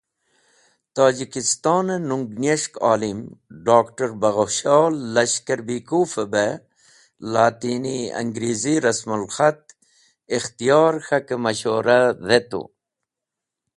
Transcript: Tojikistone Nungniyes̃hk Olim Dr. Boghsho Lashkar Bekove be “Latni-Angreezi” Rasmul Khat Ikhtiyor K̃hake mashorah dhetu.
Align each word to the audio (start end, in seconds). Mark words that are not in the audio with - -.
Tojikistone 0.95 1.97
Nungniyes̃hk 2.07 2.73
Olim 2.91 3.19
Dr. 3.67 4.11
Boghsho 4.21 4.79
Lashkar 5.13 5.61
Bekove 5.67 6.25
be 6.33 6.47
“Latni-Angreezi” 7.33 8.75
Rasmul 8.85 9.23
Khat 9.35 9.61
Ikhtiyor 10.37 10.93
K̃hake 11.05 11.35
mashorah 11.43 12.05
dhetu. 12.27 12.61